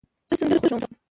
زه 0.29 0.35
سندرې 0.39 0.59
خوښوم. 0.61 0.93